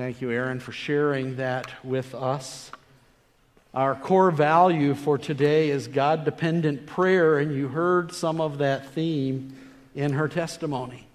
[0.00, 2.70] Thank you, Erin, for sharing that with us.
[3.74, 8.94] Our core value for today is God dependent prayer, and you heard some of that
[8.94, 9.54] theme
[9.94, 11.06] in her testimony.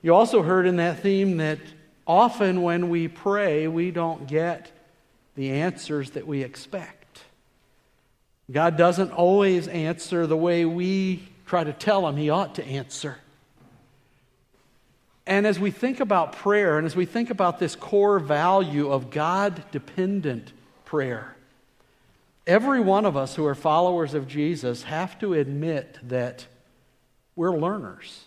[0.00, 1.58] You also heard in that theme that
[2.06, 4.70] often when we pray, we don't get
[5.34, 7.22] the answers that we expect.
[8.48, 13.18] God doesn't always answer the way we try to tell him he ought to answer.
[15.26, 19.10] And as we think about prayer and as we think about this core value of
[19.10, 20.52] God dependent
[20.84, 21.36] prayer,
[22.46, 26.46] every one of us who are followers of Jesus have to admit that
[27.36, 28.24] we're learners.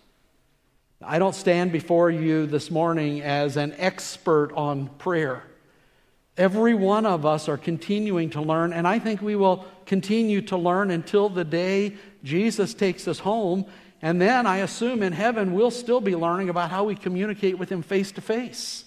[1.01, 5.43] I don't stand before you this morning as an expert on prayer.
[6.37, 10.57] Every one of us are continuing to learn, and I think we will continue to
[10.57, 13.65] learn until the day Jesus takes us home.
[14.05, 17.71] And then I assume in heaven we'll still be learning about how we communicate with
[17.71, 18.85] Him face to face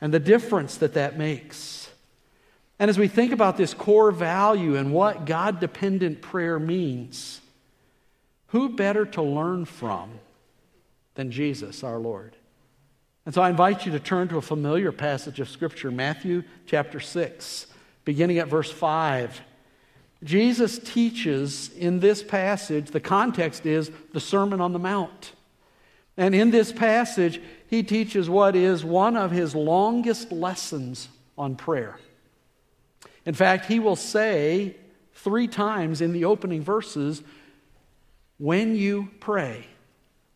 [0.00, 1.90] and the difference that that makes.
[2.78, 7.42] And as we think about this core value and what God dependent prayer means,
[8.46, 10.20] who better to learn from
[11.16, 12.34] than Jesus, our Lord?
[13.26, 16.98] And so I invite you to turn to a familiar passage of Scripture, Matthew chapter
[16.98, 17.66] 6,
[18.06, 19.38] beginning at verse 5.
[20.24, 25.32] Jesus teaches in this passage, the context is the Sermon on the Mount.
[26.16, 31.98] And in this passage, he teaches what is one of his longest lessons on prayer.
[33.26, 34.76] In fact, he will say
[35.12, 37.22] three times in the opening verses,
[38.38, 39.66] when you pray.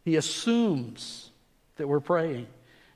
[0.05, 1.31] He assumes
[1.77, 2.47] that we're praying.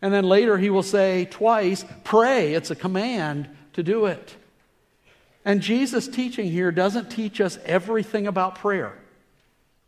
[0.03, 2.55] And then later he will say twice, pray.
[2.55, 4.35] It's a command to do it.
[5.45, 8.97] And Jesus' teaching here doesn't teach us everything about prayer.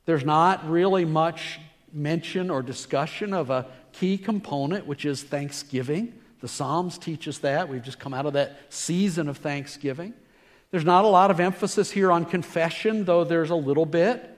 [0.04, 1.58] There's not really much
[1.92, 6.12] mention or discussion of a key component, which is thanksgiving.
[6.40, 7.68] The Psalms teach us that.
[7.68, 10.12] We've just come out of that season of thanksgiving.
[10.70, 14.32] There's not a lot of emphasis here on confession, though there's a little bit.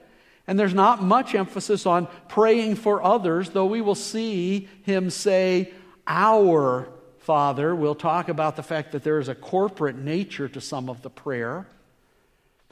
[0.47, 5.73] And there's not much emphasis on praying for others, though we will see him say,
[6.07, 6.87] Our
[7.29, 7.75] Father.
[7.75, 11.11] We'll talk about the fact that there is a corporate nature to some of the
[11.11, 11.67] prayer.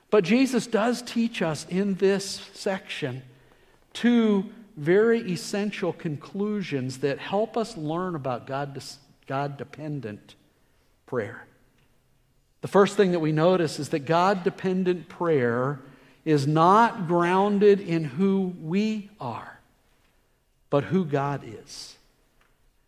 [0.10, 3.22] But Jesus does teach us in this section
[3.94, 8.82] two very essential conclusions that help us learn about God,
[9.28, 10.34] God dependent
[11.06, 11.46] prayer.
[12.62, 15.82] The first thing that we notice is that God dependent prayer
[16.26, 19.60] is not grounded in who we are,
[20.72, 21.97] but who God is.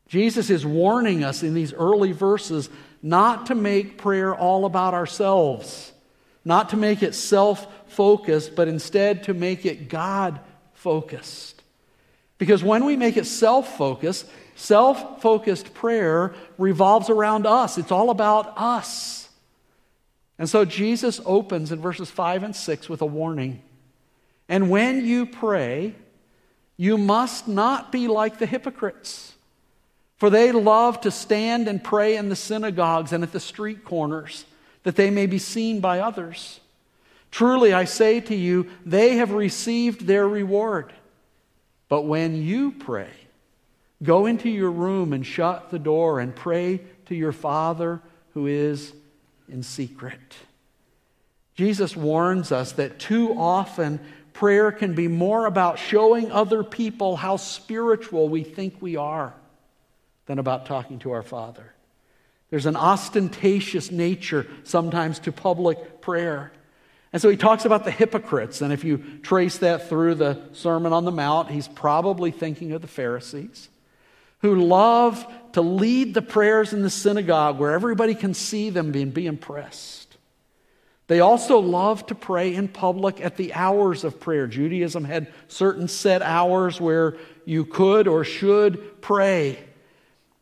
[0.10, 2.70] Jesus is warning us in these early verses
[3.02, 5.94] not to make prayer all about ourselves,
[6.44, 10.40] not to make it self focused, but instead to make it God
[10.74, 11.62] focused.
[12.40, 14.26] Because when we make it self focused,
[14.56, 19.30] self focused prayer revolves around us, it's all about us.
[20.40, 23.62] And so Jesus opens in verses 5 and 6 with a warning.
[24.48, 25.94] And when you pray,
[26.78, 29.34] you must not be like the hypocrites,
[30.20, 34.44] for they love to stand and pray in the synagogues and at the street corners,
[34.84, 36.60] that they may be seen by others.
[37.32, 40.92] Truly, I say to you, they have received their reward.
[41.88, 43.10] But when you pray,
[44.04, 48.02] go into your room and shut the door and pray to your Father
[48.34, 48.92] who is
[49.48, 50.20] in secret.
[51.56, 54.02] Jesus warns us that too often
[54.34, 59.34] prayer can be more about showing other people how spiritual we think we are
[60.30, 61.74] than about talking to our Father.
[62.52, 66.52] There's an ostentatious nature sometimes to public prayer.
[67.12, 68.62] And so he talks about the hypocrites.
[68.62, 72.84] And if you trace that through the Sermon on the Mount, he's probably thinking of
[72.84, 73.70] the Pharisees
[74.42, 79.12] who love to lead the prayers in the synagogue where everybody can see them and
[79.12, 80.16] be impressed.
[81.08, 84.46] They also love to pray in public at the hours of prayer.
[84.46, 89.58] Judaism had certain set hours where you could or should pray.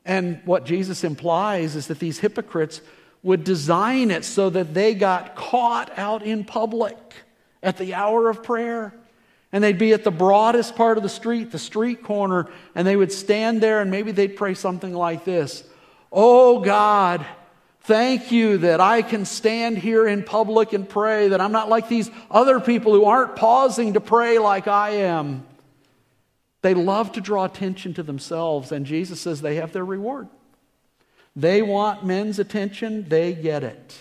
[0.07, 2.79] And what Jesus implies is that these hypocrites
[3.23, 6.97] would design it so that they got caught out in public
[7.61, 8.93] at the hour of prayer.
[9.51, 12.95] And they'd be at the broadest part of the street, the street corner, and they
[12.95, 15.65] would stand there and maybe they'd pray something like this
[16.09, 17.25] Oh God,
[17.81, 21.89] thank you that I can stand here in public and pray, that I'm not like
[21.89, 25.45] these other people who aren't pausing to pray like I am.
[26.67, 30.27] They love to draw attention to themselves, and Jesus says they have their reward.
[31.33, 33.97] They want men's attention, they get it,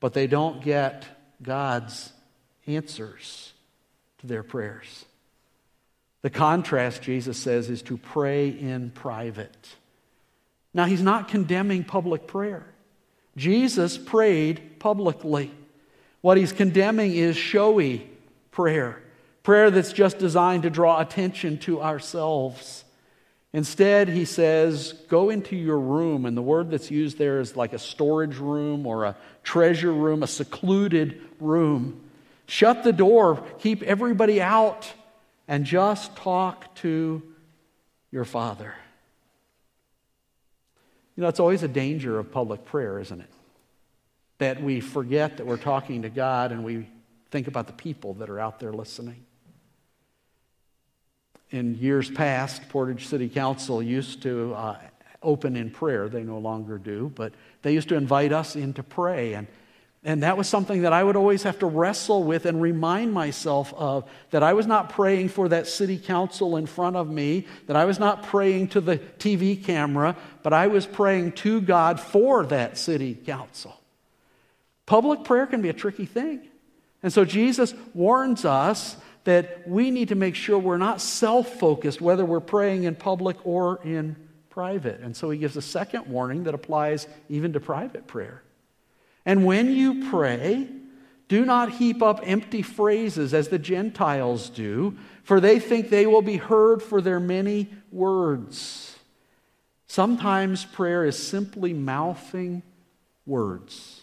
[0.00, 1.04] but they don't get
[1.42, 2.14] God's
[2.66, 3.52] answers
[4.20, 5.04] to their prayers.
[6.22, 9.68] The contrast, Jesus says, is to pray in private.
[10.72, 12.64] Now, he's not condemning public prayer.
[13.36, 15.50] Jesus prayed publicly.
[16.22, 18.08] What he's condemning is showy
[18.50, 19.02] prayer,
[19.46, 22.84] prayer that's just designed to draw attention to ourselves.
[23.52, 26.26] Instead, he says, go into your room.
[26.26, 30.24] And the word that's used there is like a storage room or a treasure room,
[30.24, 32.00] a secluded room.
[32.48, 34.92] Shut the door, keep everybody out,
[35.46, 37.22] and just talk to
[38.10, 38.74] your Father.
[41.14, 43.30] You know, it's always a danger of public prayer, isn't it?
[44.38, 46.88] That we forget that we're talking to God and we
[47.30, 49.22] think about the people that are out there listening
[51.50, 54.78] in years past, Portage City Council used to uh,
[55.22, 56.08] open in prayer.
[56.08, 57.32] They no longer do, but
[57.62, 59.34] they used to invite us in to pray.
[59.34, 59.46] And,
[60.04, 63.72] and that was something that I would always have to wrestle with and remind myself
[63.74, 67.76] of that I was not praying for that city council in front of me, that
[67.76, 72.46] I was not praying to the TV camera, but I was praying to God for
[72.46, 73.80] that city council.
[74.84, 76.40] Public prayer can be a tricky thing.
[77.02, 78.96] And so Jesus warns us
[79.26, 83.36] that we need to make sure we're not self focused, whether we're praying in public
[83.44, 84.14] or in
[84.50, 85.00] private.
[85.00, 88.42] And so he gives a second warning that applies even to private prayer.
[89.26, 90.68] And when you pray,
[91.26, 96.22] do not heap up empty phrases as the Gentiles do, for they think they will
[96.22, 98.96] be heard for their many words.
[99.88, 102.62] Sometimes prayer is simply mouthing
[103.26, 104.02] words.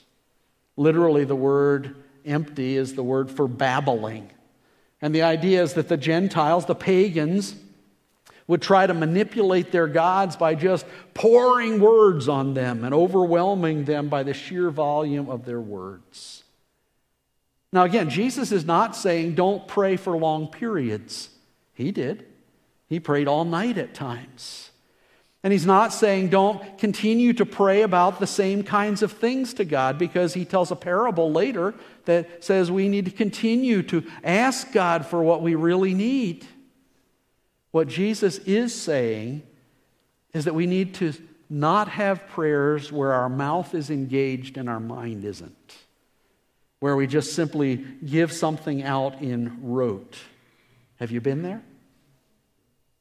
[0.76, 4.30] Literally, the word empty is the word for babbling.
[5.04, 7.56] And the idea is that the Gentiles, the pagans,
[8.48, 14.08] would try to manipulate their gods by just pouring words on them and overwhelming them
[14.08, 16.46] by the sheer volume of their words.
[17.74, 21.28] Now, again, Jesus is not saying don't pray for long periods.
[21.74, 22.26] He did.
[22.88, 24.72] He prayed all night at times.
[25.44, 29.66] And he's not saying don't continue to pray about the same kinds of things to
[29.66, 31.74] God because he tells a parable later
[32.06, 36.48] that says we need to continue to ask God for what we really need.
[37.72, 39.44] What Jesus is saying
[40.34, 41.14] is that we need to
[41.50, 45.78] not have prayers where our mouth is engaged and our mind isn't,
[46.80, 47.76] where we just simply
[48.06, 50.18] give something out in rote.
[51.00, 51.62] Have you been there?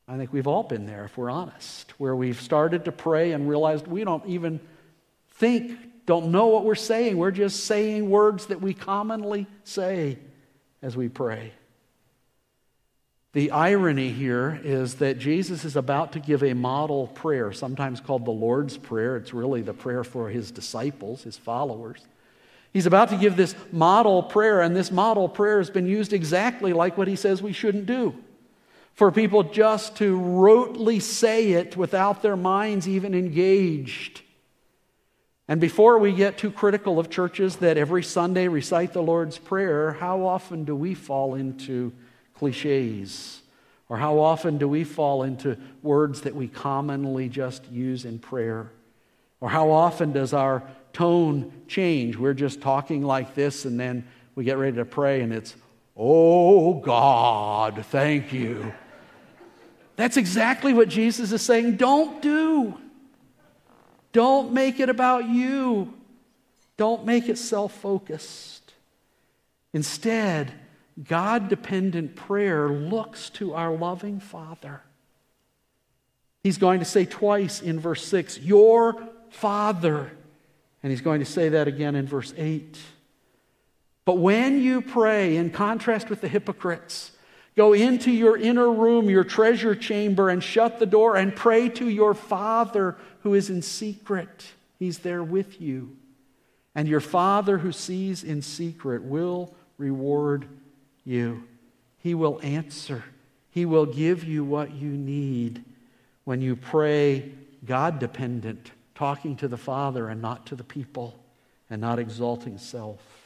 [0.09, 3.49] I think we've all been there, if we're honest, where we've started to pray and
[3.49, 4.61] realized we don't even
[5.35, 7.17] think, don't know what we're saying.
[7.17, 10.19] We're just saying words that we commonly say
[10.83, 11.53] as we pray.
[13.33, 18.27] The irony here is that Jesus is about to give a model prayer, sometimes called
[18.27, 19.17] the Lord's Prayer.
[19.17, 22.05] It's really the prayer for his disciples, his followers.
[22.75, 26.73] He's about to give this model prayer, and this model prayer has been used exactly
[26.75, 28.15] like what he says we shouldn't do
[28.95, 34.23] for people just to rotely say it without their minds even engaged.
[35.49, 39.93] And before we get too critical of churches that every Sunday recite the Lord's Prayer,
[39.93, 41.93] how often do we fall into
[42.35, 43.43] cliches?
[43.89, 48.71] Or how often do we fall into words that we commonly just use in prayer?
[49.41, 50.63] Or how often does our
[50.93, 52.17] tone change?
[52.17, 55.55] We're just talking like this, and then we get ready to pray, and it's,
[55.97, 58.73] Oh God, thank you.
[59.97, 61.77] That's exactly what Jesus is saying.
[61.77, 62.79] Don't do.
[64.13, 65.93] Don't make it about you.
[66.77, 68.73] Don't make it self focused.
[69.73, 70.53] Instead,
[71.03, 74.83] God dependent prayer looks to our loving Father.
[76.43, 80.13] He's going to say twice in verse 6, Your Father.
[80.83, 82.77] And he's going to say that again in verse 8.
[84.05, 87.13] But when you pray, in contrast with the hypocrites,
[87.55, 91.89] Go into your inner room, your treasure chamber, and shut the door and pray to
[91.89, 94.47] your Father who is in secret.
[94.79, 95.97] He's there with you.
[96.75, 100.47] And your Father who sees in secret will reward
[101.05, 101.45] you.
[101.99, 103.05] He will answer.
[103.51, 105.63] He will give you what you need
[106.25, 107.33] when you pray
[107.65, 111.19] God dependent, talking to the Father and not to the people,
[111.69, 113.22] and not exalting self.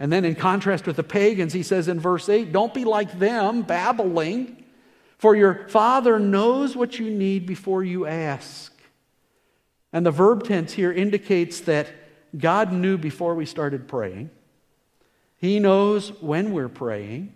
[0.00, 3.18] And then, in contrast with the pagans, he says in verse 8, Don't be like
[3.18, 4.64] them, babbling,
[5.18, 8.72] for your Father knows what you need before you ask.
[9.92, 11.88] And the verb tense here indicates that
[12.36, 14.30] God knew before we started praying.
[15.36, 17.34] He knows when we're praying.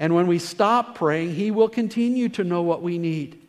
[0.00, 3.40] And when we stop praying, He will continue to know what we need.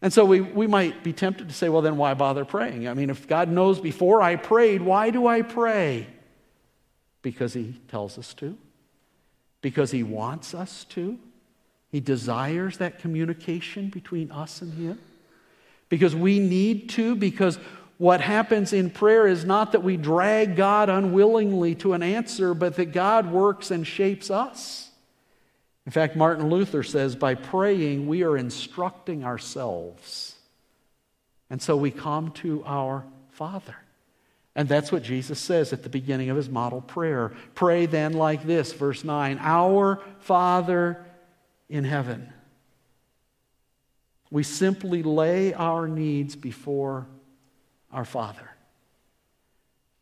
[0.00, 2.86] And so we, we might be tempted to say, well, then why bother praying?
[2.86, 6.06] I mean, if God knows before I prayed, why do I pray?
[7.26, 8.56] Because he tells us to,
[9.60, 11.18] because he wants us to.
[11.90, 15.00] He desires that communication between us and him.
[15.88, 17.58] Because we need to, because
[17.98, 22.76] what happens in prayer is not that we drag God unwillingly to an answer, but
[22.76, 24.88] that God works and shapes us.
[25.84, 30.36] In fact, Martin Luther says by praying, we are instructing ourselves.
[31.50, 33.74] And so we come to our Father.
[34.56, 37.32] And that's what Jesus says at the beginning of his model prayer.
[37.54, 41.04] Pray then like this, verse 9 Our Father
[41.68, 42.32] in heaven.
[44.30, 47.06] We simply lay our needs before
[47.92, 48.50] our Father.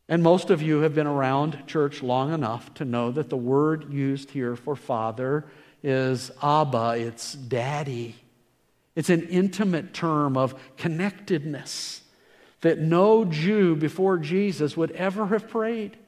[0.08, 3.92] And most of you have been around church long enough to know that the word
[3.92, 5.46] used here for Father
[5.82, 8.14] is Abba, it's daddy.
[8.94, 12.02] It's an intimate term of connectedness
[12.64, 15.98] that no Jew before Jesus would ever have prayed.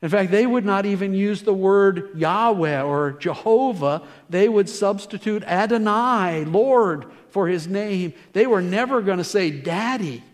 [0.00, 4.02] In fact, they would not even use the word Yahweh or Jehovah.
[4.30, 8.14] They would substitute Adonai, Lord, for his name.
[8.32, 10.24] They were never going to say daddy.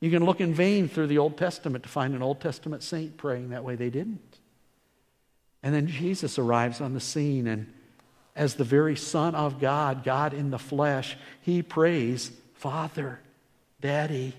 [0.00, 3.16] You can look in vain through the Old Testament to find an Old Testament saint
[3.16, 3.76] praying that way.
[3.76, 4.38] They didn't.
[5.62, 7.72] And then Jesus arrives on the scene, and
[8.34, 13.20] as the very Son of God, God in the flesh, he prays, Father,
[13.80, 14.34] Daddy.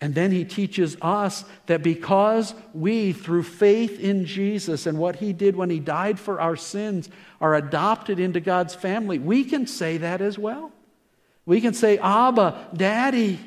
[0.00, 5.32] And then he teaches us that because we, through faith in Jesus and what he
[5.32, 7.08] did when he died for our sins,
[7.40, 10.70] are adopted into God's family, we can say that as well.
[11.46, 13.40] We can say, Abba, Daddy.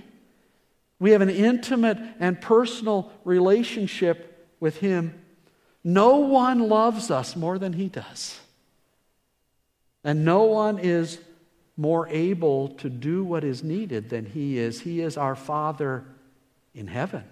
[0.99, 5.19] We have an intimate and personal relationship with him.
[5.83, 8.39] No one loves us more than he does.
[10.03, 11.19] And no one is
[11.77, 14.81] more able to do what is needed than he is.
[14.81, 16.05] He is our Father
[16.73, 17.23] in heaven.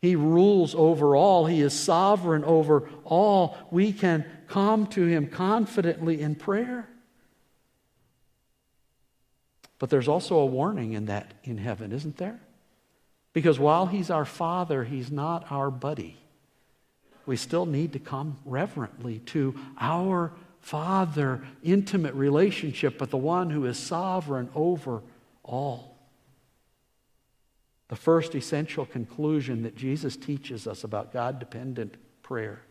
[0.00, 1.46] He rules over all.
[1.46, 3.56] He is sovereign over all.
[3.70, 6.86] We can come to Him confidently in prayer.
[9.78, 12.38] But there's also a warning in that in heaven, isn't there?
[13.32, 16.18] Because while He's our Father, He's not our buddy.
[17.24, 23.64] We still need to come reverently to our Father, intimate relationship, but the one who
[23.64, 25.02] is sovereign over
[25.42, 25.93] all.
[27.88, 32.62] The first essential conclusion that Jesus teaches us about God dependent prayer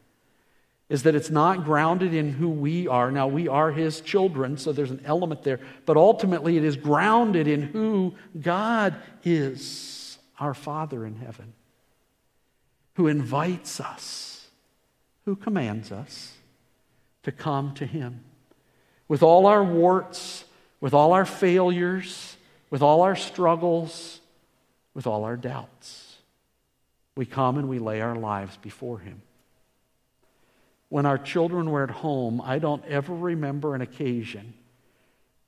[0.89, 3.09] is that it's not grounded in who we are.
[3.11, 7.47] Now, we are His children, so there's an element there, but ultimately it is grounded
[7.47, 11.53] in who God is, our Father in heaven,
[12.95, 14.47] who invites us,
[15.25, 16.33] who commands us
[17.23, 18.23] to come to Him
[19.07, 20.43] with all our warts,
[20.81, 22.35] with all our failures,
[22.69, 24.19] with all our struggles
[24.93, 26.17] with all our doubts.
[27.15, 29.21] We come and we lay our lives before Him.
[30.89, 34.53] When our children were at home, I don't ever remember an occasion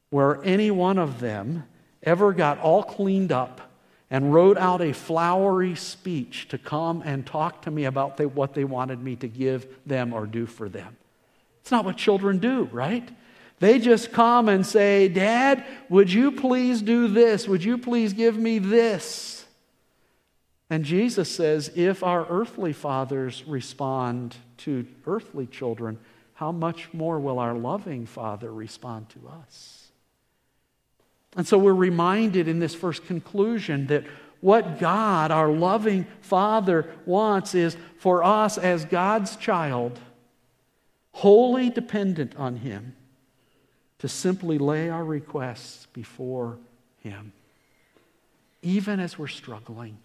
[0.10, 1.66] where any one of them
[2.04, 3.62] ever got all cleaned up
[4.10, 8.64] and wrote out a flowery speech to come and talk to me about what they
[8.64, 10.96] wanted me to give them or do for them.
[11.62, 13.10] It's not what children do, right?
[13.60, 17.48] They just come and say, Dad, would you please do this?
[17.48, 19.46] Would you please give me this?
[20.70, 26.00] And Jesus says if our earthly fathers respond to earthly children,
[26.34, 29.88] how much more will our loving Father respond to us?
[31.38, 34.06] And so we're reminded in this first conclusion that
[34.42, 40.00] what God, our loving Father, wants is for us as God's child,
[41.12, 42.96] wholly dependent on Him,
[44.06, 46.60] to simply lay our requests before
[47.02, 47.34] Him,
[48.62, 49.98] even as we're struggling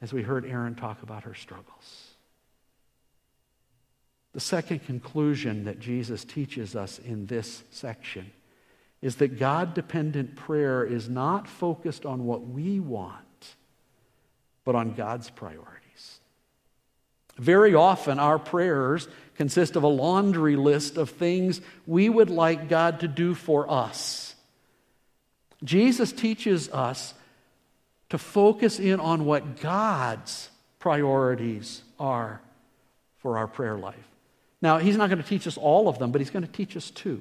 [0.00, 2.14] as we heard Erin talk about her struggles.
[4.32, 8.32] The second conclusion that Jesus teaches us in this section
[9.02, 13.54] is that God dependent prayer is not focused on what we want,
[14.64, 16.20] but on God's priorities.
[17.36, 19.08] Very often, our prayers
[19.42, 24.36] consist of a laundry list of things we would like God to do for us.
[25.64, 27.12] Jesus teaches us
[28.10, 32.40] to focus in on what God's priorities are
[33.18, 34.06] for our prayer life.
[34.60, 36.76] Now, He's not going to teach us all of them, but He's going to teach
[36.76, 37.20] us two.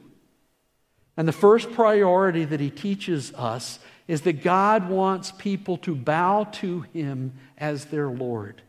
[1.17, 6.43] And the first priority that He teaches us is that God wants people to bow
[6.51, 8.61] to Him as their Lord.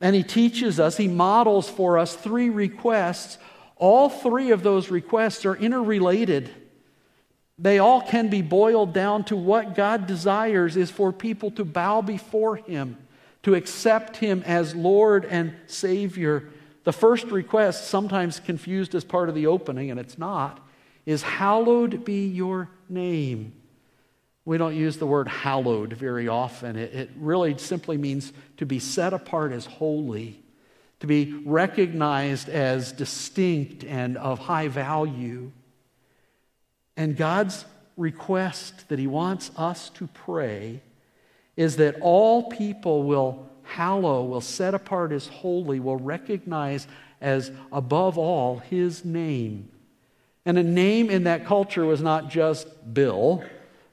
[0.00, 3.38] And He teaches us, He models for us three requests.
[3.76, 6.50] All three of those requests are interrelated.
[7.58, 12.02] They all can be boiled down to what God desires is for people to bow
[12.02, 12.98] before Him,
[13.44, 16.50] to accept Him as Lord and Savior.
[16.84, 20.60] The first request, sometimes confused as part of the opening, and it's not,
[21.06, 23.52] is Hallowed be your name.
[24.46, 26.76] We don't use the word hallowed very often.
[26.76, 30.40] It, it really simply means to be set apart as holy,
[31.00, 35.50] to be recognized as distinct and of high value.
[36.96, 37.64] And God's
[37.96, 40.80] request that He wants us to pray
[41.56, 46.86] is that all people will hallow, will set apart as holy, will recognize
[47.20, 49.70] as above all His name.
[50.44, 53.42] And a name in that culture was not just Bill.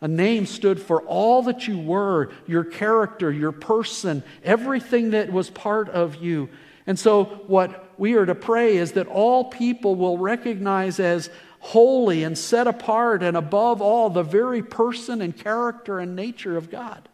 [0.03, 5.49] A name stood for all that you were, your character, your person, everything that was
[5.49, 6.49] part of you.
[6.85, 11.29] And so, what we are to pray is that all people will recognize as
[11.59, 16.69] holy and set apart and above all the very person and character and nature of
[16.69, 17.07] God.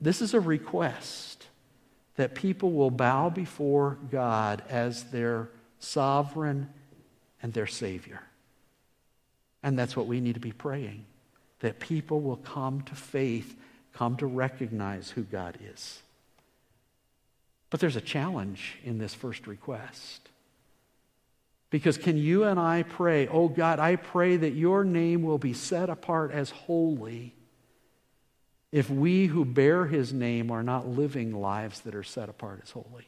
[0.00, 1.46] This is a request
[2.16, 6.68] that people will bow before God as their sovereign
[7.40, 8.22] and their Savior.
[9.62, 11.04] And that's what we need to be praying
[11.60, 13.56] that people will come to faith,
[13.92, 16.02] come to recognize who God is.
[17.70, 20.28] But there's a challenge in this first request.
[21.70, 25.54] Because can you and I pray, oh God, I pray that your name will be
[25.54, 27.34] set apart as holy
[28.72, 32.72] if we who bear his name are not living lives that are set apart as
[32.72, 33.06] holy?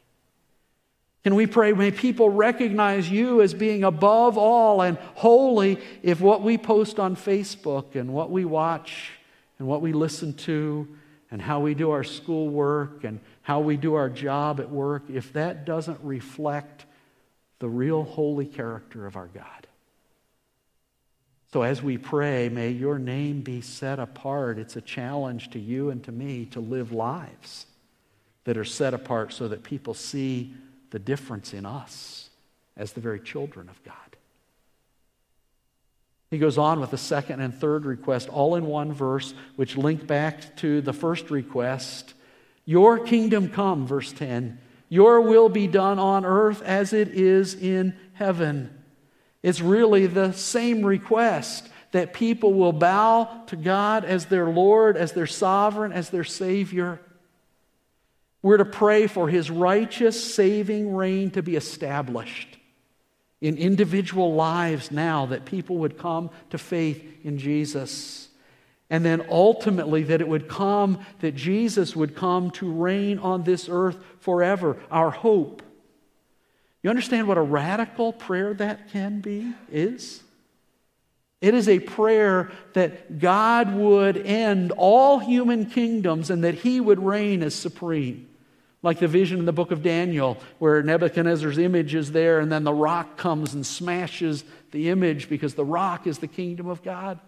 [1.25, 6.43] Can we pray, may people recognize you as being above all and holy if what
[6.43, 9.11] we post on Facebook and what we watch
[9.59, 10.87] and what we listen to
[11.31, 15.33] and how we do our schoolwork and how we do our job at work, if
[15.33, 16.85] that doesn't reflect
[17.59, 19.67] the real holy character of our God?
[21.55, 24.59] So as we pray, may your name be set apart.
[24.59, 27.65] It's a challenge to you and to me to live lives
[28.45, 30.53] that are set apart so that people see
[30.95, 32.31] the difference in us
[32.77, 33.97] as the very children of God.
[36.31, 40.07] He goes on with the second and third request, all in one verse, which link
[40.07, 42.15] back to the first request.
[42.65, 44.61] Your kingdom come, verse 10.
[44.89, 48.71] Your will be done on earth as it is in heaven.
[49.43, 55.11] It's really the same request that people will bow to God as their Lord, as
[55.11, 57.01] their sovereign, as their Savior.
[58.45, 62.59] We're to pray for his righteous saving reign to be established
[63.41, 68.29] in individual lives now, that people would come to faith in Jesus.
[68.91, 73.67] And then ultimately, that it would come, that Jesus would come to reign on this
[73.71, 75.63] earth forever, our hope.
[76.83, 80.23] You understand what a radical prayer that can be, is?
[81.41, 87.03] It is a prayer that God would end all human kingdoms and that he would
[87.03, 88.29] reign as supreme.
[88.85, 92.65] Like the vision in the book of Daniel, where Nebuchadnezzar's image is there, and then
[92.65, 97.19] the rock comes and smashes the image because the rock is the kingdom of God.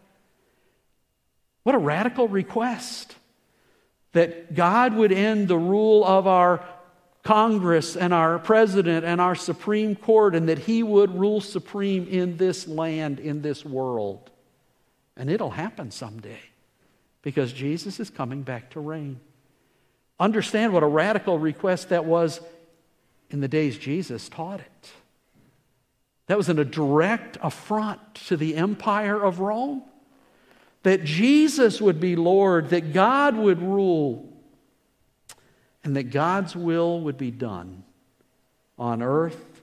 [1.62, 3.16] What a radical request
[4.12, 6.62] that God would end the rule of our
[7.22, 12.36] Congress and our president and our Supreme Court, and that he would rule supreme in
[12.36, 14.30] this land, in this world.
[15.16, 16.40] And it'll happen someday
[17.22, 19.20] because Jesus is coming back to reign.
[20.18, 22.40] Understand what a radical request that was
[23.30, 24.90] in the days Jesus taught it.
[26.26, 29.82] That was in a direct affront to the empire of Rome.
[30.82, 34.32] That Jesus would be Lord, that God would rule,
[35.84, 37.84] and that God's will would be done
[38.78, 39.62] on earth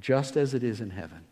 [0.00, 1.24] just as it is in heaven.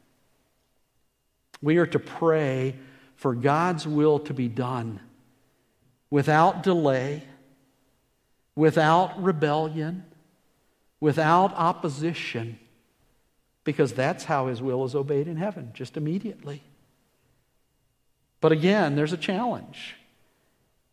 [1.62, 2.77] We are to pray
[3.14, 5.01] for God's will to be done
[6.11, 7.22] without delay
[8.57, 10.05] without rebellion,
[10.99, 12.59] without opposition,
[13.62, 16.62] because that's how his will is obeyed in heaven, just immediately.
[18.40, 19.95] But again, there's a challenge.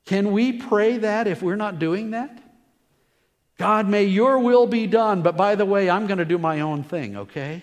[0.05, 2.39] Can we pray that if we're not doing that?
[3.57, 6.61] God, may your will be done, but by the way, I'm going to do my
[6.61, 7.61] own thing, okay?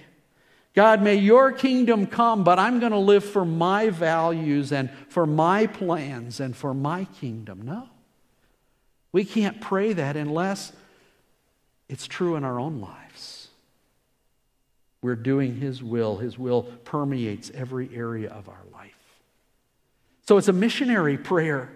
[0.75, 5.27] God, may your kingdom come, but I'm going to live for my values and for
[5.27, 7.63] my plans and for my kingdom.
[7.63, 7.89] No.
[9.13, 10.73] We can't pray that unless
[11.89, 13.49] it's true in our own lives.
[15.03, 18.95] We're doing His will, His will permeates every area of our life.
[20.29, 21.71] So it's a missionary prayer.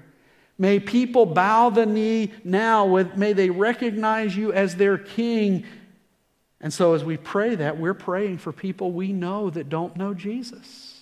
[0.59, 2.87] May people bow the knee now.
[2.87, 5.65] With, may they recognize you as their king.
[6.61, 10.15] And so, as we pray that, we're praying for people we know that don't know
[10.15, 11.01] Jesus.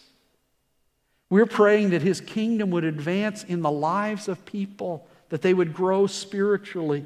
[1.28, 5.72] We're praying that his kingdom would advance in the lives of people that they would
[5.74, 7.04] grow spiritually.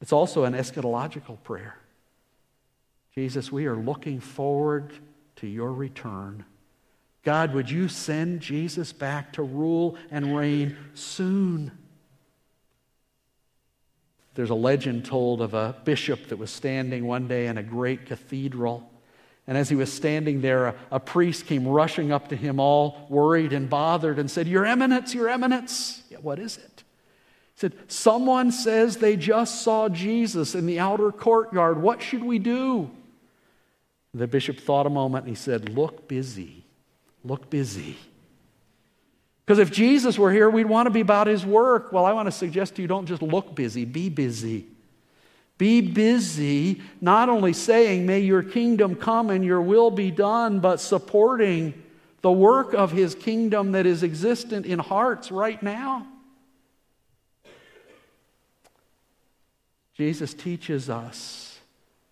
[0.00, 1.76] It's also an eschatological prayer.
[3.14, 4.94] Jesus, we are looking forward
[5.36, 6.44] to your return
[7.24, 11.72] God, would you send Jesus back to rule and reign soon?
[14.34, 18.04] There's a legend told of a bishop that was standing one day in a great
[18.04, 18.90] cathedral.
[19.46, 23.06] And as he was standing there, a, a, priest came rushing up to him, all
[23.10, 26.02] worried and bothered, and said, Your Eminence, Your Eminence.
[26.08, 26.84] Yeah, what is it?
[27.54, 31.82] He said, Someone says they just saw Jesus in the outer courtyard.
[31.82, 32.90] What should we do?
[34.14, 36.64] The bishop thought a moment and he said, Look busy.
[37.22, 37.96] Look busy.
[39.44, 41.92] Because if Jesus were here, we'd want to be about his work.
[41.92, 44.66] Well, I want to suggest to you don't just look busy, be busy.
[45.56, 50.80] Be busy, not only saying, May your kingdom come and your will be done, but
[50.80, 51.74] supporting
[52.22, 56.06] the work of his kingdom that is existent in hearts right now.
[59.94, 61.60] Jesus teaches us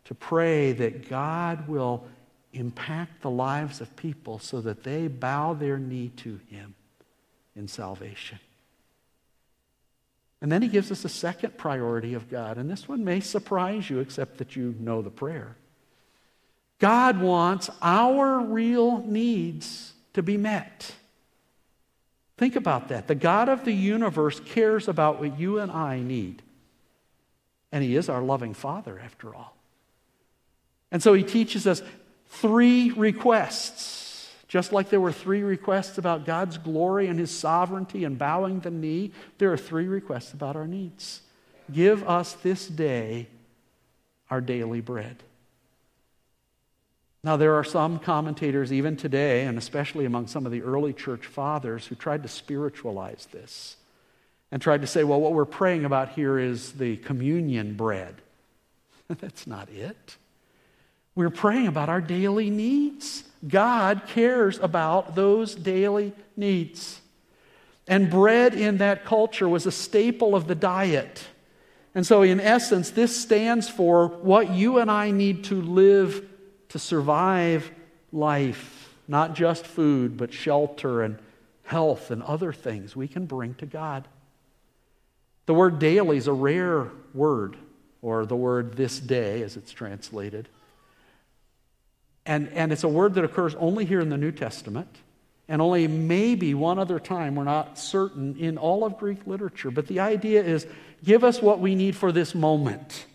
[0.05, 2.05] to pray that God will
[2.52, 6.74] impact the lives of people so that they bow their knee to him
[7.57, 8.38] in salvation.
[10.42, 13.88] And then he gives us a second priority of God, and this one may surprise
[13.88, 15.57] you, except that you know the prayer.
[16.81, 20.92] God wants our real needs to be met.
[22.38, 23.07] Think about that.
[23.07, 26.42] The God of the universe cares about what you and I need.
[27.70, 29.57] And He is our loving Father, after all.
[30.90, 31.83] And so He teaches us
[32.26, 34.12] three requests
[34.53, 38.71] just like there were three requests about God's glory and his sovereignty and bowing the
[38.71, 41.23] knee, there are three requests about our needs.
[41.73, 43.29] Give us this day
[44.29, 45.23] our daily bread.
[47.25, 51.25] Now, there are some commentators, even today, and especially among some of the early church
[51.25, 53.77] fathers, who tried to spiritualize this
[54.51, 58.17] and tried to say, well, what we're praying about here is the communion bread.
[59.09, 60.19] That's not it.
[61.14, 63.25] We're praying about our daily needs.
[63.46, 67.01] God cares about those daily needs.
[67.88, 71.25] And bread in that culture was a staple of the diet.
[71.94, 76.27] And so, in essence, this stands for what you and I need to live
[76.70, 77.70] to survive
[78.12, 78.94] life.
[79.09, 81.18] Not just food, but shelter and
[81.64, 84.09] health and other things we can bring to God.
[85.46, 87.57] The word daily is a rare word,
[88.01, 90.48] or the word this day, as it's translated.
[92.25, 94.89] And, and it's a word that occurs only here in the New Testament
[95.49, 99.71] and only maybe one other time, we're not certain, in all of Greek literature.
[99.71, 100.67] But the idea is
[101.05, 103.07] give us what we need for this moment.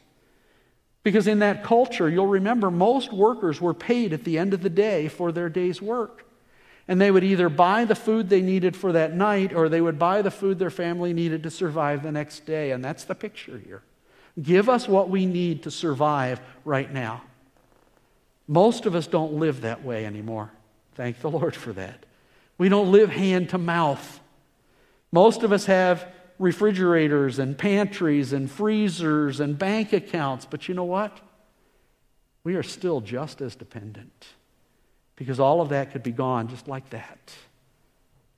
[1.04, 4.70] Because in that culture, you'll remember most workers were paid at the end of the
[4.70, 6.26] day for their day's work.
[6.90, 9.98] And they would either buy the food they needed for that night or they would
[9.98, 12.72] buy the food their family needed to survive the next day.
[12.72, 13.84] And that's the picture here.
[14.42, 17.24] Give us what we need to survive right now.
[18.48, 20.52] Most of us don't live that way anymore.
[20.96, 22.06] Thank the Lord for that.
[22.58, 24.20] We don't live hand to mouth.
[25.12, 26.08] Most of us have
[26.40, 31.20] refrigerators and pantries and freezers and bank accounts, but you know what?
[32.44, 34.28] We are still just as dependent
[35.16, 37.34] because all of that could be gone just like that.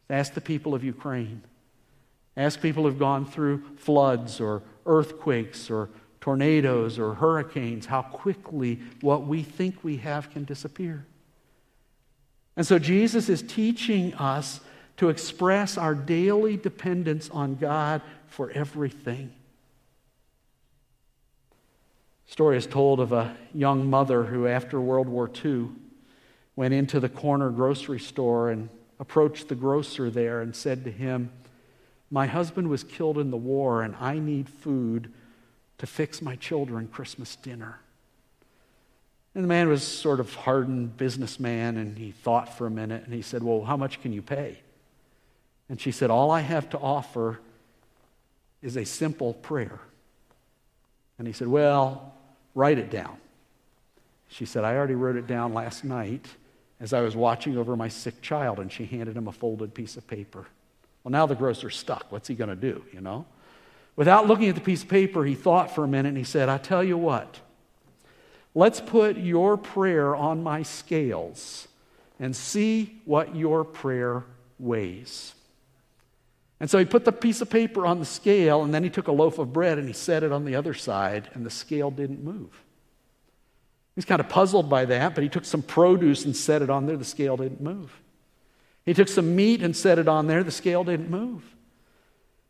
[0.09, 1.43] Ask the people of Ukraine.
[2.35, 5.89] Ask people who've gone through floods or earthquakes or
[6.29, 11.03] tornadoes or hurricanes, how quickly what we think we have can disappear.
[12.55, 14.59] And so Jesus is teaching us
[14.97, 19.33] to express our daily dependence on God for everything.
[22.27, 25.69] story is told of a young mother who, after World War II,
[26.55, 31.31] went into the corner grocery store and approached the grocer there and said to him,
[32.11, 35.11] My husband was killed in the war and I need food
[35.79, 37.79] to fix my children Christmas dinner.
[39.33, 43.13] And the man was sort of hardened businessman, and he thought for a minute, and
[43.13, 44.59] he said, Well, how much can you pay?
[45.69, 47.39] And she said, All I have to offer
[48.61, 49.79] is a simple prayer.
[51.17, 52.13] And he said, Well,
[52.55, 53.17] write it down.
[54.27, 56.25] She said, I already wrote it down last night
[56.79, 59.97] as I was watching over my sick child, and she handed him a folded piece
[59.97, 60.47] of paper.
[61.03, 62.11] Well, now the grocer's stuck.
[62.11, 63.25] What's he going to do, you know?
[63.99, 66.47] Without looking at the piece of paper, he thought for a minute and he said,
[66.47, 67.41] I tell you what,
[68.55, 71.67] let's put your prayer on my scales
[72.17, 74.23] and see what your prayer
[74.57, 75.33] weighs.
[76.61, 79.09] And so he put the piece of paper on the scale, and then he took
[79.09, 81.91] a loaf of bread and he set it on the other side, and the scale
[81.91, 82.63] didn't move.
[83.95, 86.85] He's kind of puzzled by that, but he took some produce and set it on
[86.85, 87.99] there, the scale didn't move.
[88.85, 91.43] He took some meat and set it on there, the scale didn't move.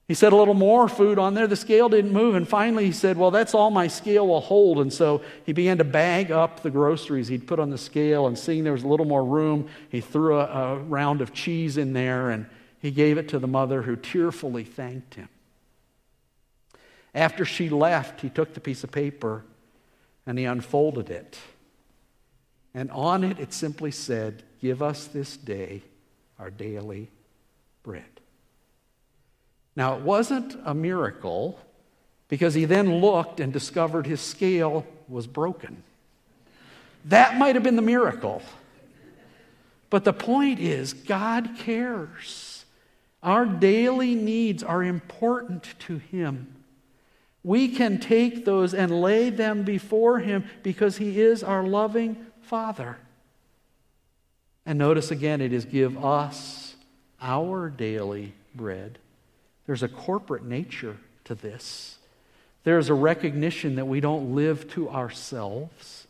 [0.10, 1.46] He said a little more food on there.
[1.46, 2.34] The scale didn't move.
[2.34, 4.80] And finally, he said, Well, that's all my scale will hold.
[4.80, 8.26] And so he began to bag up the groceries he'd put on the scale.
[8.26, 11.78] And seeing there was a little more room, he threw a, a round of cheese
[11.78, 12.48] in there and
[12.80, 15.30] he gave it to the mother who tearfully thanked him.
[17.14, 19.46] After she left, he took the piece of paper
[20.26, 21.38] and he unfolded it.
[22.74, 25.84] And on it, it simply said, Give us this day
[26.40, 27.12] our daily
[27.84, 28.19] bread.
[29.80, 31.58] Now, it wasn't a miracle
[32.28, 35.84] because he then looked and discovered his scale was broken.
[37.06, 38.42] That might have been the miracle.
[39.90, 42.66] But the point is, God cares.
[43.24, 46.56] Our daily needs are important to Him.
[47.42, 52.98] We can take those and lay them before Him because He is our loving Father.
[54.66, 56.76] And notice again, it is give us
[57.22, 59.00] our daily bread.
[59.70, 62.00] There's a corporate nature to this.
[62.64, 66.08] There's a recognition that we don't live to ourselves.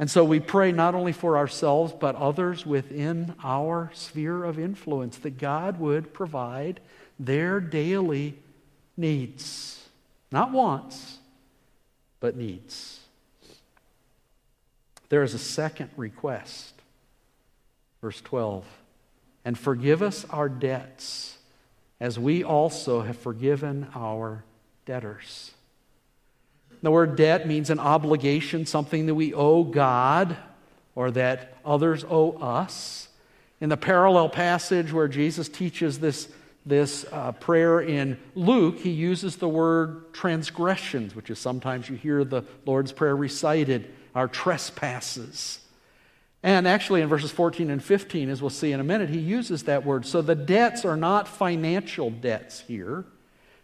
[0.00, 5.16] And so we pray not only for ourselves, but others within our sphere of influence,
[5.18, 6.80] that God would provide
[7.20, 8.36] their daily
[8.96, 9.88] needs.
[10.32, 11.18] Not wants,
[12.18, 12.98] but needs.
[15.08, 16.74] There is a second request.
[18.02, 18.64] Verse 12.
[19.44, 21.37] And forgive us our debts
[22.00, 24.44] as we also have forgiven our
[24.86, 25.52] debtors.
[26.82, 30.36] The word debt means an obligation, something that we owe God
[30.94, 33.08] or that others owe us.
[33.60, 36.28] In the parallel passage where Jesus teaches this,
[36.64, 42.22] this uh, prayer in Luke, he uses the word transgressions, which is sometimes you hear
[42.22, 45.58] the Lord's Prayer recited, our trespasses.
[46.42, 49.64] And actually, in verses 14 and 15, as we'll see in a minute, he uses
[49.64, 50.06] that word.
[50.06, 53.04] So the debts are not financial debts here.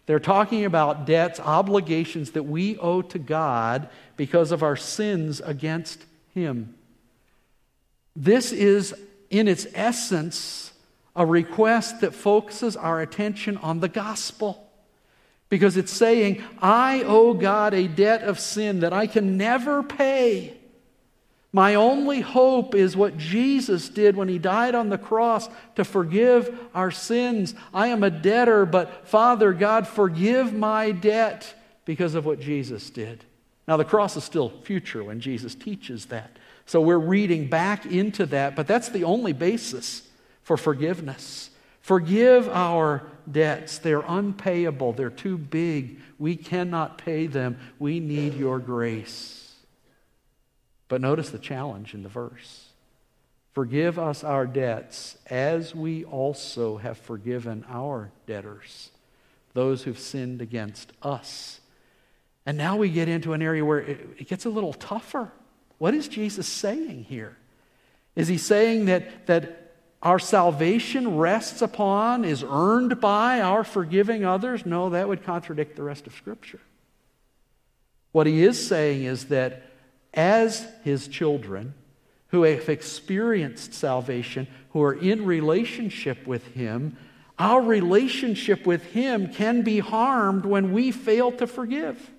[0.05, 6.05] They're talking about debts, obligations that we owe to God because of our sins against
[6.33, 6.75] Him.
[8.15, 8.93] This is,
[9.29, 10.73] in its essence,
[11.15, 14.69] a request that focuses our attention on the gospel.
[15.49, 20.57] Because it's saying, I owe God a debt of sin that I can never pay.
[21.55, 26.53] My only hope is what Jesus did when he died on the cross to forgive
[26.73, 27.55] our sins.
[27.73, 31.53] I am a debtor, but Father God, forgive my debt
[31.85, 33.23] because of what Jesus did.
[33.69, 36.37] Now, the cross is still future when Jesus teaches that.
[36.65, 40.05] So we're reading back into that, but that's the only basis
[40.43, 41.51] for forgiveness.
[41.79, 43.77] Forgive our debts.
[43.77, 46.01] They're unpayable, they're too big.
[46.19, 47.57] We cannot pay them.
[47.79, 49.44] We need your grace.
[50.87, 52.69] But notice the challenge in the verse
[53.55, 58.91] Forgive us our debts as we also have forgiven our debtors,
[59.53, 61.61] those who've sinned against us.
[62.45, 65.31] And now we get into an area where it, gets a little tougher.
[65.77, 67.37] What is Jesus saying here?
[68.17, 69.71] Is he saying that, that
[70.01, 74.65] our salvation rests upon, is earned by our forgiving others?
[74.65, 76.59] No, that would contradict the rest of Scripture.
[78.11, 79.63] What he is saying is that
[80.15, 81.73] as his children
[82.27, 86.97] who have experienced salvation, who are in relationship with him,
[87.37, 92.11] our relationship with him can be harmed when we fail to forgive.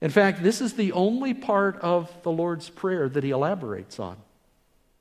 [0.00, 4.16] In fact, this is the only part of the Lord's Prayer that he elaborates on.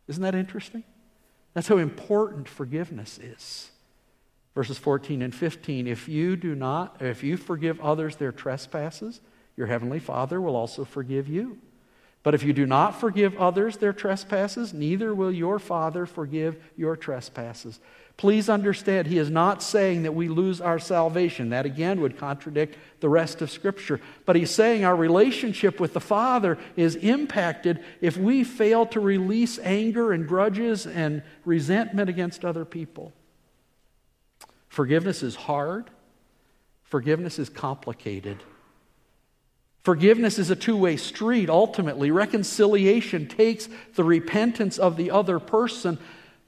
[0.08, 0.84] Isn't that interesting?
[1.54, 3.72] That's how important forgiveness is.
[4.54, 9.22] Verses 14 and 15 if you do not, if you forgive others their trespasses,
[9.56, 11.58] your heavenly Father will also forgive you.
[12.24, 16.96] But if you do not forgive others their trespasses, neither will your Father forgive your
[16.96, 17.80] trespasses.
[18.18, 21.50] Please understand, he is not saying that we lose our salvation.
[21.50, 24.00] That again would contradict the rest of Scripture.
[24.26, 29.58] But he's saying our relationship with the Father is impacted if we fail to release
[29.60, 33.12] anger and grudges and resentment against other people.
[34.68, 35.90] Forgiveness is hard,
[36.84, 38.44] forgiveness is complicated.
[39.84, 42.12] Forgiveness is a two way street, ultimately.
[42.12, 45.98] Reconciliation takes the repentance of the other person.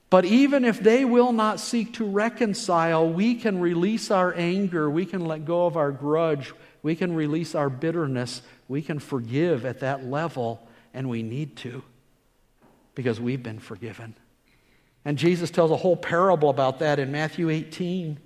[0.10, 5.08] But even if they will not seek to reconcile, we can release our anger, we
[5.08, 9.80] can let go of our grudge, we can release our bitterness, we can forgive at
[9.80, 11.82] that level, and we need to
[12.94, 14.14] because we've been forgiven.
[15.04, 18.20] And Jesus tells a whole parable about that in Matthew 18.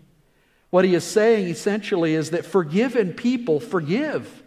[0.69, 4.43] What he is saying essentially is that forgiven people forgive.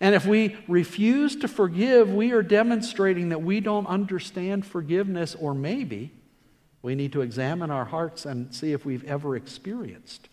[0.00, 5.54] And if we refuse to forgive, we are demonstrating that we don't understand forgiveness, or
[5.54, 6.12] maybe
[6.82, 10.28] we need to examine our hearts and see if we've ever experienced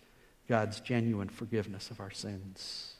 [0.48, 2.92] God's genuine forgiveness of our sins.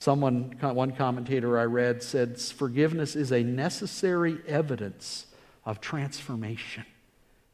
[0.00, 5.26] Someone, one commentator I read said, forgiveness is a necessary evidence
[5.64, 6.86] of transformation,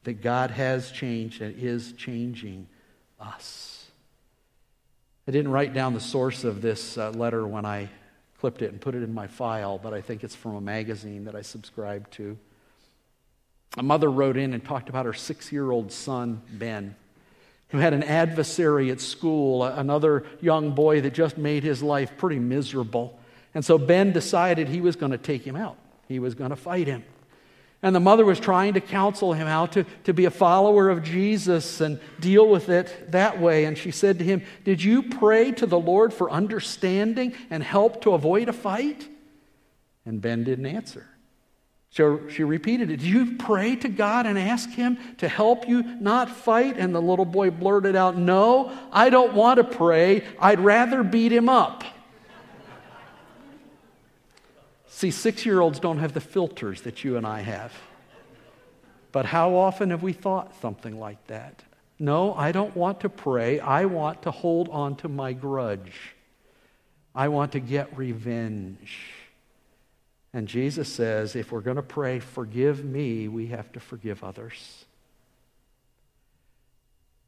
[0.04, 2.68] that God has changed and is changing
[3.20, 3.75] us.
[5.26, 7.88] I didn't write down the source of this uh, letter when I
[8.38, 11.24] clipped it and put it in my file, but I think it's from a magazine
[11.24, 12.38] that I subscribe to.
[13.78, 16.94] A mother wrote in and talked about her six year old son, Ben
[17.68, 22.38] who had an adversary at school, another young boy that just made his life pretty
[22.38, 23.18] miserable.
[23.54, 25.76] And so Ben decided he was going to take him out,
[26.08, 27.04] he was going to fight him.
[27.82, 31.02] And the mother was trying to counsel him how to, to be a follower of
[31.02, 33.64] Jesus and deal with it that way.
[33.64, 38.02] And she said to him, Did you pray to the Lord for understanding and help
[38.02, 39.08] to avoid a fight?
[40.04, 41.06] And Ben didn't answer.
[41.96, 42.98] So she repeated it.
[42.98, 46.76] Did you pray to God and ask Him to help you not fight?
[46.76, 50.22] And the little boy blurted out, No, I don't want to pray.
[50.38, 51.84] I'd rather beat him up.
[54.96, 57.70] See, six year olds don't have the filters that you and I have.
[59.12, 61.62] But how often have we thought something like that?
[61.98, 63.60] No, I don't want to pray.
[63.60, 66.14] I want to hold on to my grudge.
[67.14, 69.12] I want to get revenge.
[70.32, 74.86] And Jesus says, if we're going to pray, forgive me, we have to forgive others.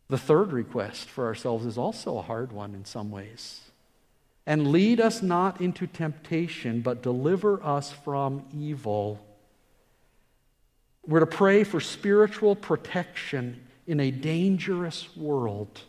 [0.08, 3.60] The third request for ourselves is also a hard one in some ways.
[4.48, 9.22] And lead us not into temptation, but deliver us from evil.
[11.06, 15.82] We're to pray for spiritual protection in a dangerous world,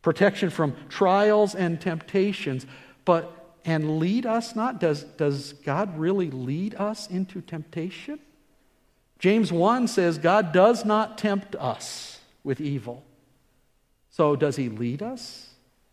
[0.00, 2.64] protection from trials and temptations,
[3.04, 4.80] but and lead us not?
[4.80, 8.18] Does, does God really lead us into temptation?
[9.18, 13.04] James 1 says God does not tempt us with evil.
[14.08, 15.50] So, does he lead us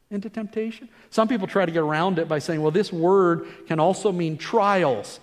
[0.10, 0.90] into temptation?
[1.10, 4.38] Some people try to get around it by saying, well, this word can also mean
[4.38, 5.20] trials.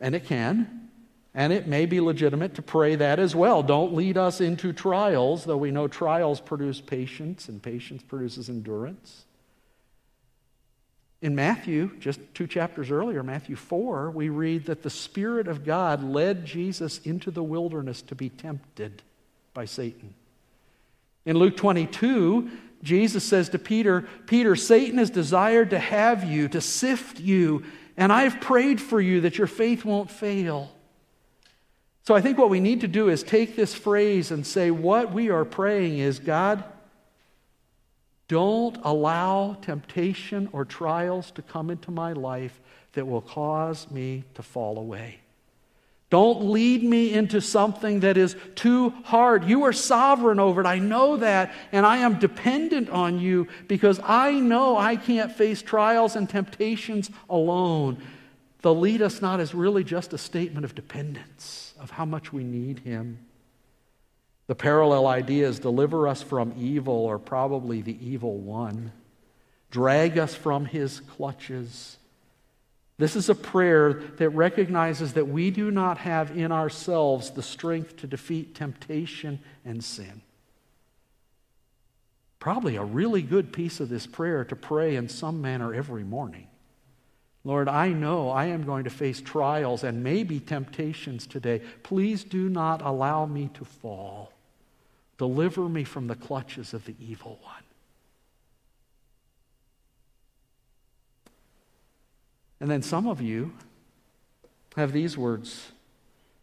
[0.00, 0.88] And it can.
[1.34, 3.62] And it may be legitimate to pray that as well.
[3.62, 9.24] Don't lead us into trials, though we know trials produce patience, and patience produces endurance.
[11.20, 16.02] In Matthew, just two chapters earlier, Matthew 4, we read that the Spirit of God
[16.02, 19.02] led Jesus into the wilderness to be tempted
[19.52, 20.14] by Satan.
[21.24, 22.48] In Luke 22,
[22.82, 27.64] Jesus says to Peter, Peter, Satan has desired to have you, to sift you,
[27.96, 30.70] and I've prayed for you that your faith won't fail.
[32.04, 35.12] So I think what we need to do is take this phrase and say, what
[35.12, 36.64] we are praying is, God,
[38.28, 42.60] don't allow temptation or trials to come into my life
[42.92, 45.18] that will cause me to fall away.
[46.10, 49.44] Don't lead me into something that is too hard.
[49.44, 50.66] You are sovereign over it.
[50.66, 55.60] I know that, and I am dependent on you because I know I can't face
[55.60, 57.98] trials and temptations alone.
[58.62, 62.42] The lead us not is really just a statement of dependence, of how much we
[62.42, 63.18] need Him.
[64.48, 68.92] The parallel idea is deliver us from evil, or probably the evil one.
[69.70, 71.97] Drag us from his clutches.
[72.98, 77.96] This is a prayer that recognizes that we do not have in ourselves the strength
[77.98, 80.20] to defeat temptation and sin.
[82.40, 86.48] Probably a really good piece of this prayer to pray in some manner every morning.
[87.44, 91.62] Lord, I know I am going to face trials and maybe temptations today.
[91.84, 94.32] Please do not allow me to fall.
[95.18, 97.62] Deliver me from the clutches of the evil one.
[102.60, 103.52] And then some of you
[104.76, 105.72] have these words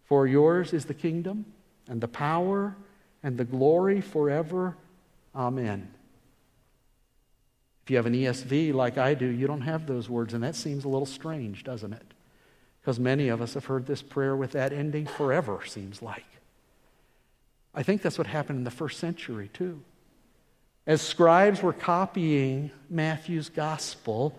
[0.06, 1.46] For yours is the kingdom
[1.88, 2.76] and the power
[3.24, 4.78] and the glory forever.
[5.36, 5.92] Amen.
[7.84, 10.56] If you have an ESV like I do, you don't have those words, and that
[10.56, 12.14] seems a little strange, doesn't it?
[12.82, 16.26] Because many of us have heard this prayer with that ending forever, seems like.
[17.76, 19.82] I think that's what happened in the first century, too.
[20.88, 24.36] As scribes were copying Matthew's gospel,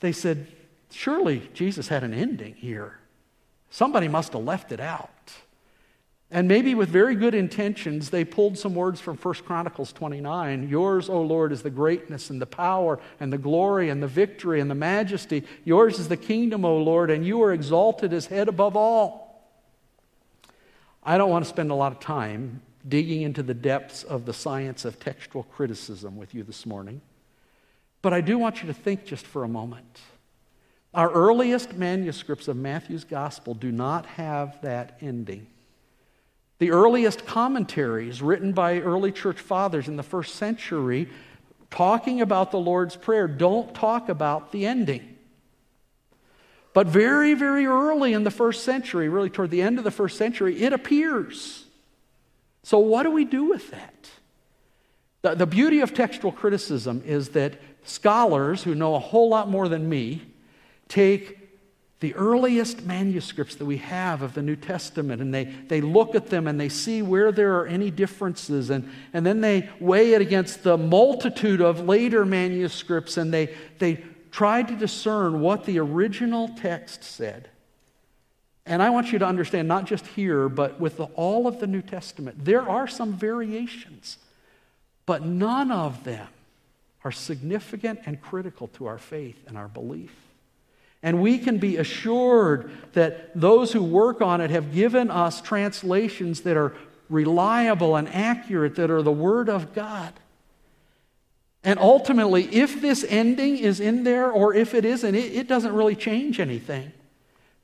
[0.00, 0.46] they said,
[0.92, 2.98] Surely Jesus had an ending here.
[3.70, 5.32] Somebody must have left it out.
[6.30, 10.66] And maybe with very good intentions, they pulled some words from 1 Chronicles 29.
[10.68, 14.58] Yours, O Lord, is the greatness and the power and the glory and the victory
[14.58, 15.44] and the majesty.
[15.64, 19.46] Yours is the kingdom, O Lord, and you are exalted as head above all.
[21.02, 24.32] I don't want to spend a lot of time digging into the depths of the
[24.32, 27.02] science of textual criticism with you this morning,
[28.00, 30.00] but I do want you to think just for a moment.
[30.94, 35.46] Our earliest manuscripts of Matthew's gospel do not have that ending.
[36.58, 41.08] The earliest commentaries written by early church fathers in the first century
[41.70, 45.16] talking about the Lord's Prayer don't talk about the ending.
[46.74, 50.16] But very, very early in the first century, really toward the end of the first
[50.16, 51.64] century, it appears.
[52.62, 54.10] So, what do we do with that?
[55.22, 59.68] The, the beauty of textual criticism is that scholars who know a whole lot more
[59.68, 60.22] than me
[60.92, 61.38] take
[62.00, 66.26] the earliest manuscripts that we have of the New Testament, and they, they look at
[66.26, 70.20] them and they see where there are any differences, and, and then they weigh it
[70.20, 76.48] against the multitude of later manuscripts, and they, they try to discern what the original
[76.48, 77.48] text said.
[78.66, 81.66] And I want you to understand, not just here, but with the, all of the
[81.66, 84.18] New Testament, there are some variations,
[85.06, 86.28] but none of them
[87.02, 90.12] are significant and critical to our faith and our belief.
[91.02, 96.42] And we can be assured that those who work on it have given us translations
[96.42, 96.74] that are
[97.08, 100.12] reliable and accurate, that are the Word of God.
[101.64, 105.72] And ultimately, if this ending is in there or if it isn't, it, it doesn't
[105.72, 106.92] really change anything.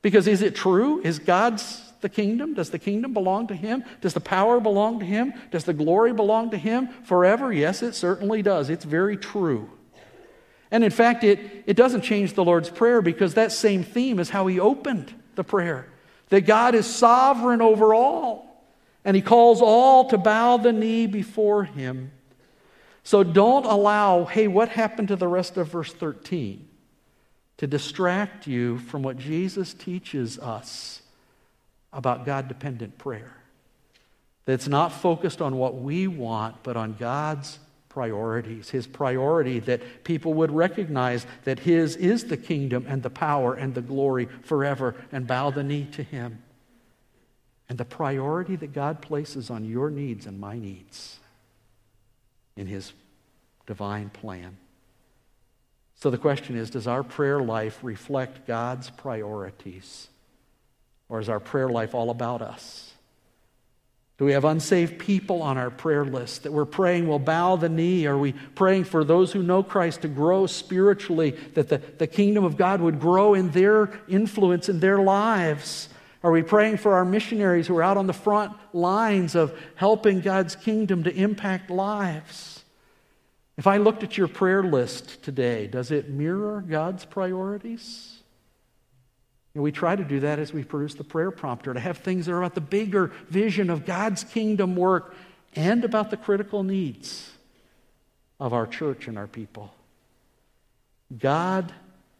[0.01, 1.01] Because is it true?
[1.01, 2.53] Is God's the kingdom?
[2.53, 3.83] Does the kingdom belong to Him?
[3.99, 5.33] Does the power belong to Him?
[5.51, 7.51] Does the glory belong to Him forever?
[7.51, 8.69] Yes, it certainly does.
[8.69, 9.69] It's very true.
[10.71, 14.29] And in fact, it, it doesn't change the Lord's Prayer because that same theme is
[14.29, 15.87] how he opened the prayer
[16.29, 18.63] that God is sovereign over all,
[19.03, 22.11] and he calls all to bow the knee before him.
[23.03, 26.67] So don't allow, hey, what happened to the rest of verse 13?
[27.57, 31.01] To distract you from what Jesus teaches us
[31.91, 33.35] about God dependent prayer.
[34.45, 37.57] That's not focused on what we want, but on God's
[37.89, 38.69] priorities.
[38.69, 43.73] His priority that people would recognize that His is the kingdom and the power and
[43.73, 46.43] the glory forever and bow the knee to Him.
[47.67, 51.19] And the priority that God places on your needs and my needs
[52.55, 52.93] in His
[53.65, 54.57] divine plan.
[55.95, 60.07] So the question is Does our prayer life reflect God's priorities?
[61.09, 62.93] Or is our prayer life all about us?
[64.19, 67.69] Do we have unsaved people on our prayer list that we're praying will bow the
[67.69, 68.05] knee?
[68.05, 72.43] Are we praying for those who know Christ to grow spiritually, that the, the kingdom
[72.43, 75.87] of God would grow in their influence in their lives?
[76.21, 80.19] Are we praying for our missionaries who are out on the front lines of helping
[80.19, 82.65] God's kingdom to impact lives?
[83.57, 88.18] If I looked at your prayer list today, does it mirror God's priorities?
[89.53, 92.25] And we try to do that as we produce the prayer prompter, to have things
[92.25, 95.15] that are about the bigger vision of God's kingdom work
[95.55, 97.31] and about the critical needs
[98.39, 99.73] of our church and our people.
[101.17, 101.73] God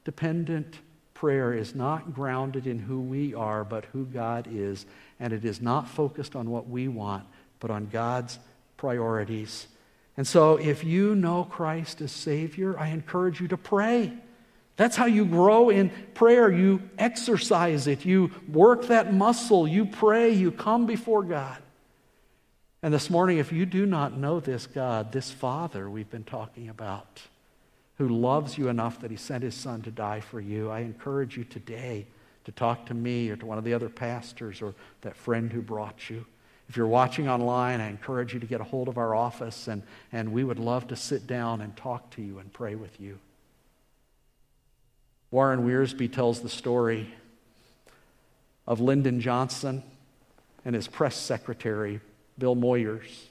[0.04, 0.80] dependent
[1.14, 4.86] prayer is not grounded in who we are, but who God is.
[5.20, 7.26] And it is not focused on what we want,
[7.60, 8.40] but on God's
[8.78, 9.68] priorities.
[10.18, 14.14] And so, if you know Christ as Savior, I encourage you to pray.
[14.80, 16.50] That's how you grow in prayer.
[16.50, 21.58] You exercise it, you work that muscle, you pray, you come before God.
[22.82, 26.70] And this morning, if you do not know this God, this Father we've been talking
[26.70, 27.22] about,
[27.98, 31.36] who loves you enough that he sent his Son to die for you, I encourage
[31.36, 32.06] you today
[32.46, 35.62] to talk to me or to one of the other pastors or that friend who
[35.62, 36.26] brought you.
[36.70, 39.84] If you're watching online, I encourage you to get a hold of our office, and,
[40.14, 43.20] and we would love to sit down and talk to you and pray with you.
[45.32, 47.14] Warren Wiersbe tells the story
[48.66, 49.84] of Lyndon Johnson
[50.66, 52.02] and his press secretary,
[52.38, 53.26] Bill Moyers.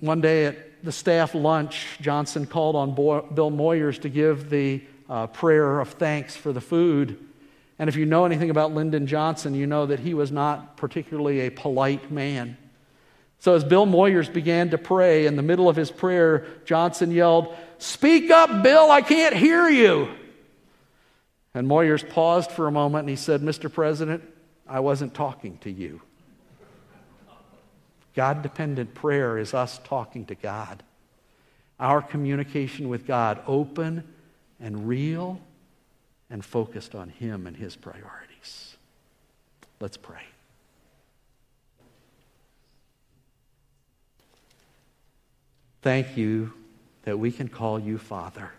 [0.00, 4.82] One day at the staff lunch, Johnson called on Bo- Bill Moyers to give the
[5.08, 7.18] uh, prayer of thanks for the food.
[7.78, 11.40] And if you know anything about Lyndon Johnson, you know that he was not particularly
[11.40, 12.56] a polite man.
[13.38, 17.54] So as Bill Moyers began to pray, in the middle of his prayer, Johnson yelled,
[17.82, 20.08] Speak up, Bill, I can't hear you.
[21.52, 23.70] And Moyers paused for a moment and he said, Mr.
[23.70, 24.22] President,
[24.68, 26.00] I wasn't talking to you.
[28.14, 30.84] God dependent prayer is us talking to God.
[31.80, 34.04] Our communication with God open
[34.60, 35.40] and real
[36.30, 38.76] and focused on Him and His priorities.
[39.80, 40.22] Let's pray.
[45.82, 46.52] Thank you
[47.02, 48.50] that we can call you Father.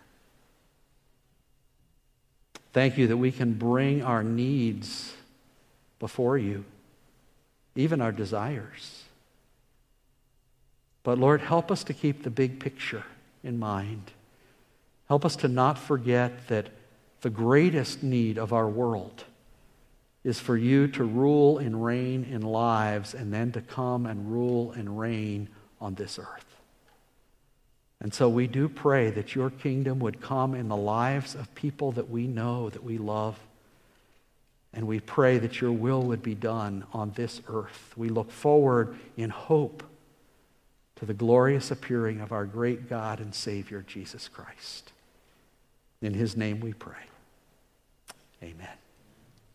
[2.74, 5.14] Thank you that we can bring our needs
[6.00, 6.66] before you,
[7.76, 9.04] even our desires.
[11.04, 13.04] But Lord, help us to keep the big picture
[13.44, 14.12] in mind.
[15.08, 16.70] Help us to not forget that
[17.22, 19.24] the greatest need of our world
[20.24, 24.72] is for you to rule and reign in lives and then to come and rule
[24.72, 26.53] and reign on this earth.
[28.04, 31.94] And so we do pray that your kingdom would come in the lives of people
[31.94, 33.40] that we know, that we love.
[34.74, 37.94] And we pray that your will would be done on this earth.
[37.96, 39.84] We look forward in hope
[40.98, 44.92] to the glorious appearing of our great God and Savior, Jesus Christ.
[46.02, 47.06] In his name we pray.
[48.42, 48.83] Amen.